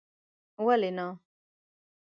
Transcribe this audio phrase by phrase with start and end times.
[0.65, 1.07] ولي نه